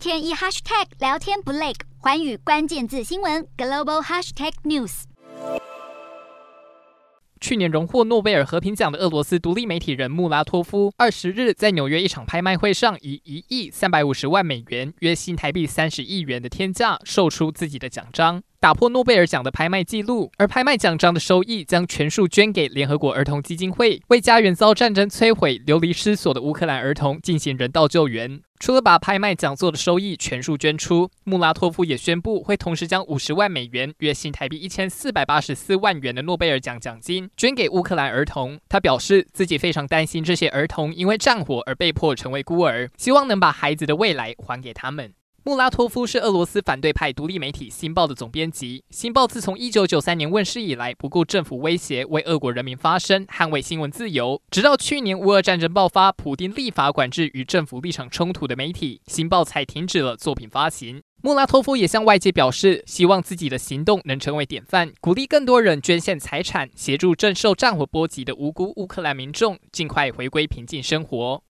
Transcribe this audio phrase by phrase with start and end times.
[0.00, 5.02] 天一 hashtag 聊天不累，寰宇关键字新闻 global hashtag news。
[7.38, 18.42] 去年荣获诺贝尔和平奖的俄罗斯独立媒体人穆拉托夫，二十日在纽约一场拍卖会上，以一亿三百五十万美元（约新台币三十亿元）的天价售出自己的奖章。
[18.58, 28.40] 打破诺贝尔奖的拍卖记录，而拍卖奖章的收益将全数捐给联合国儿童基金会，为家园遭战争摧毁、流离失所的乌克兰儿童进行人道救援。
[28.60, 38.60] 除了把拍卖讲座的收益全数捐出，穆拉托夫也宣布会同时将五十万美元（约新台币一千四百八十四万元）的诺贝尔奖奖金捐给乌克兰儿童。
[38.68, 45.14] 他表示自己非常担心这些儿童因为战火而被迫成为孤儿，希望能把孩子的未来还给他们。
[45.42, 48.80] 穆拉托夫是俄罗斯反对派独立媒体《新报》的总编辑。
[48.90, 54.42] 《新报》自从1993年问世以来，不顾政府威胁，为俄国人民发声，捍卫新闻自由。
[54.50, 61.00] 直到去年乌俄战争爆发，普丁立法管制与政府立场冲突的媒体，《新报》才停止了作品发行。
[61.22, 71.42] 穆拉托夫也向外界表示，希望自己的行动能成为典范，鼓励更多人捐献财产，协助正受战火波及的无辜乌克兰民众尽快回归平静生活。